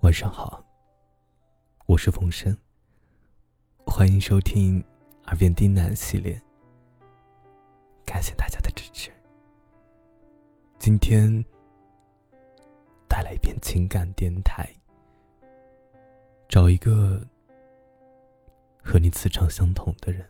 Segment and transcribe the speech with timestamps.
[0.00, 0.62] 晚上好，
[1.86, 2.56] 我是冯生。
[3.86, 4.80] 欢迎收听
[5.26, 6.40] 《耳边低喃》系列，
[8.04, 9.10] 感谢大家的支持。
[10.78, 11.44] 今天
[13.08, 14.68] 带来一篇情感电台，
[16.46, 17.26] 找一个
[18.84, 20.24] 和你磁场相同的人。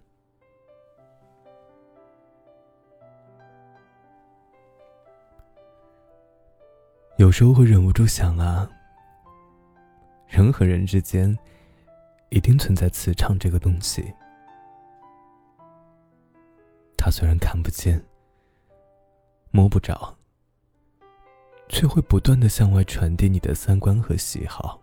[7.19, 8.71] 有时候会忍不住想啊，
[10.29, 11.37] 人和人之间
[12.31, 14.13] 一定存在磁场这个东西。
[16.97, 18.05] 它虽然看不见、
[19.51, 20.17] 摸不着，
[21.69, 24.81] 却会不断的向外传递你的三观和喜好。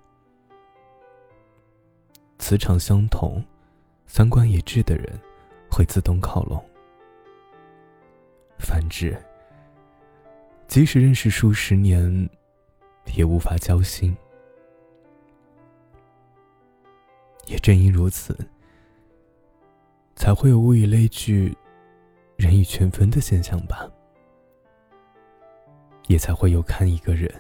[2.39, 3.43] 磁场相同、
[4.05, 5.20] 三观一致的人
[5.70, 6.63] 会自动靠拢。
[8.57, 9.17] 反之，
[10.67, 12.29] 即使认识数十年，
[13.15, 14.15] 也无法交心。
[17.45, 18.37] 也正因如此，
[20.15, 21.55] 才会有物以类聚，
[22.37, 23.90] 人以群分的现象吧。
[26.07, 27.34] 也才会有看一个人，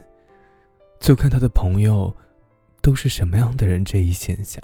[0.99, 2.15] 就看他的朋友
[2.81, 4.61] 都是什么样的人这一现象。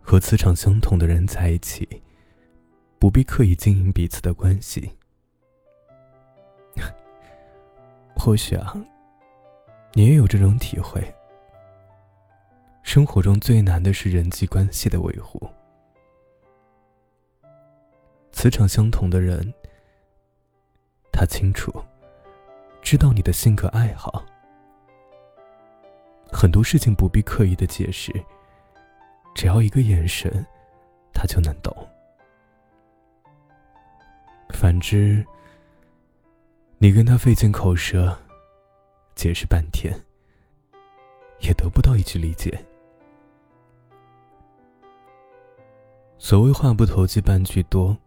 [0.00, 1.88] 和磁场相同的人在一起。
[2.98, 4.88] 不必刻意经营彼此的关系。
[8.14, 8.76] 或许啊，
[9.94, 11.02] 你也有这种体会。
[12.92, 15.50] 生活中最难的是人际关系的维护。
[18.32, 19.50] 磁场相同的人，
[21.10, 21.72] 他清楚，
[22.82, 24.22] 知道你的性格爱好，
[26.30, 28.12] 很多事情不必刻意的解释，
[29.34, 30.30] 只要一个眼神，
[31.14, 31.74] 他就能懂。
[34.50, 35.26] 反之，
[36.76, 38.14] 你跟他费尽口舌，
[39.14, 39.98] 解释半天，
[41.40, 42.62] 也得不到一句理解。
[46.24, 47.98] 所谓话不投机半句多，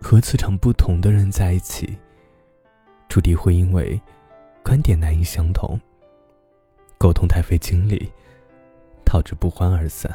[0.00, 1.98] 和磁场不同的人在一起，
[3.08, 4.00] 注定会因为
[4.62, 5.78] 观点难以相同，
[6.98, 8.08] 沟通太费精力，
[9.04, 10.08] 导致不欢而散。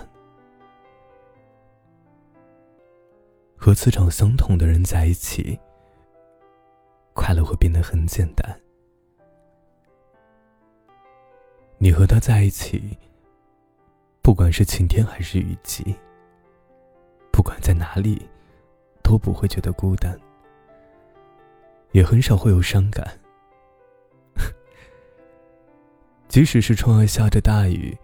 [3.58, 5.60] 和磁场相同的人在一起，
[7.14, 8.58] 快乐会变得很简单。
[11.78, 12.98] 你和他在一起，
[14.22, 15.94] 不管是晴天还是雨季，
[17.46, 18.28] 不管在哪里，
[19.04, 20.20] 都不会觉得孤单，
[21.92, 23.08] 也很少会有伤感。
[26.28, 27.96] 即使是窗外下着大雨，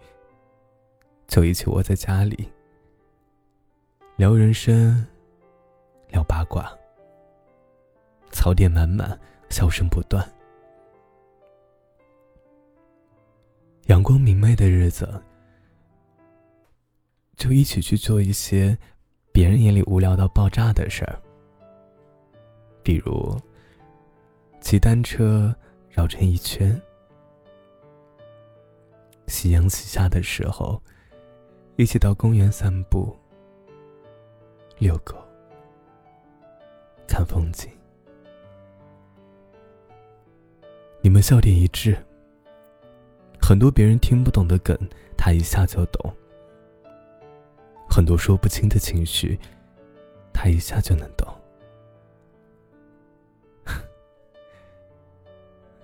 [1.26, 2.48] 就一起窝在家里，
[4.16, 5.04] 聊人生。
[6.10, 6.72] 聊八卦，
[8.32, 9.20] 槽点满满，
[9.50, 10.24] 笑声不断。
[13.88, 15.24] 阳光明媚的日子，
[17.38, 18.78] 就一起去做一些
[19.32, 21.20] 别人眼里无聊到爆炸的事儿，
[22.84, 23.40] 比如
[24.60, 25.56] 骑单车
[25.90, 26.80] 绕成一圈，
[29.28, 30.82] 夕阳西下的时候，
[31.78, 33.16] 一起到公园散步、
[34.78, 35.16] 遛狗。
[37.08, 37.70] 看风景，
[41.02, 41.98] 你们笑点一致，
[43.42, 44.78] 很多别人听不懂的梗，
[45.18, 46.10] 他一下就懂；
[47.94, 49.38] 很多说不清的情绪，
[50.32, 51.28] 他一下就能懂。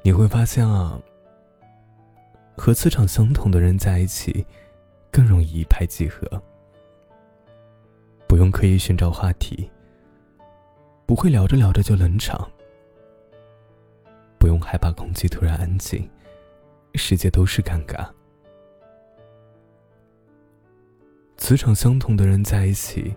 [0.02, 0.98] 你会发现啊，
[2.56, 4.46] 和磁场相同的人在一起，
[5.12, 6.42] 更容易一拍即合，
[8.26, 9.70] 不用刻意寻找话题。
[11.06, 12.50] 不会聊着聊着就冷场，
[14.38, 16.10] 不用害怕空气突然安静，
[16.96, 18.10] 世界都是尴尬。
[21.38, 23.16] 磁场相同的人在一起，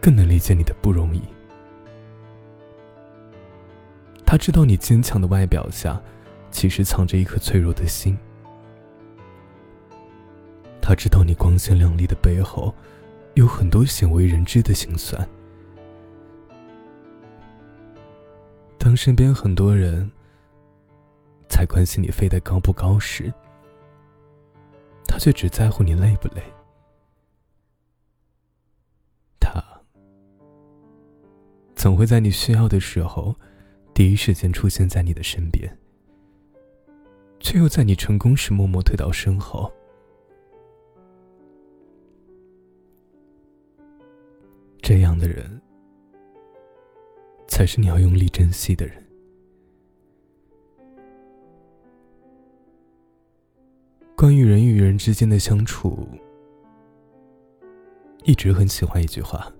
[0.00, 1.22] 更能理解你的不容易。
[4.26, 6.00] 他知道你坚强的外表下，
[6.50, 8.18] 其实藏着一颗脆弱的心。
[10.82, 12.74] 他知道你光鲜亮丽的背后，
[13.34, 15.26] 有很多鲜为人知的心酸。
[18.76, 20.10] 当身边很多人
[21.48, 23.32] 在关心你飞得高不高时，
[25.06, 26.42] 他却只在乎你累不累。
[31.84, 33.36] 总会在你需要的时候
[33.92, 35.70] 第一时间出现在你的身边
[37.40, 39.70] 却又在你成功时默默退到身后。
[44.80, 45.60] 这样的人
[47.46, 49.04] 才是你要用力珍惜的人。
[54.16, 56.08] 关于人与人之间的相处
[58.22, 59.52] 一直很喜欢一句话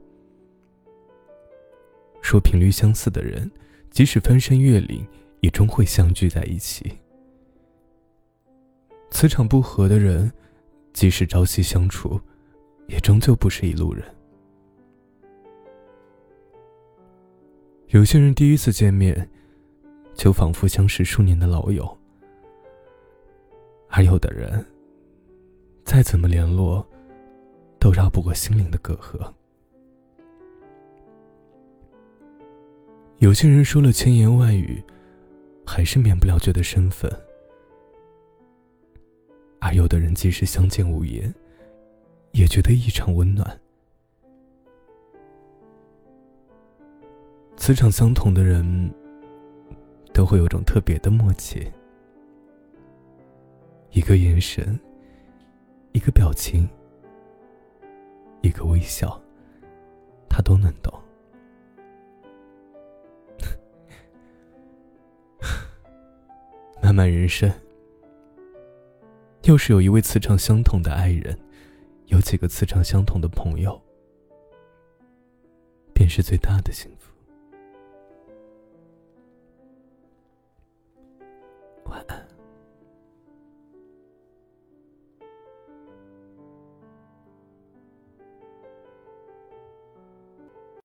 [2.25, 3.49] 说频率相似的人，
[3.91, 5.07] 即使翻山越岭，
[5.41, 6.83] 也终会相聚在一起；
[9.11, 10.33] 磁场不合的人，
[10.95, 12.19] 即使朝夕相处，
[12.89, 14.03] 也终究不是一路人。
[17.89, 19.29] 有些人第一次见面，
[20.15, 21.87] 就仿佛相识数年的老友。
[23.89, 24.65] 而有的人，
[25.85, 26.85] 再怎么联络，
[27.79, 29.31] 都绕不过心灵的隔阂。
[33.19, 34.83] 有些人说了千言万语，
[35.65, 37.11] 还是免不了觉得生分；
[39.61, 41.33] 而有的人即使相见无言，
[42.33, 43.61] 也觉得异常温暖。
[47.57, 48.93] 磁场相同的人，
[50.13, 51.67] 都会有种特别的默契。
[53.93, 54.79] 一个眼神，
[55.93, 56.69] 一个表情，
[58.43, 59.19] 一个微笑，
[60.29, 60.93] 他都能懂。
[66.95, 67.53] 漫人生，
[69.43, 71.37] 要是有一位磁场相同的爱人，
[72.07, 73.83] 有几个磁场相同的朋友，
[75.93, 77.14] 便是最大的幸福。